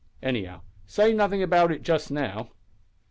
Anyhow, 0.23 0.61
say 0.87 1.13
nothing 1.13 1.43
about 1.43 1.71
it 1.71 1.83
just 1.83 2.09
now." 2.09 2.49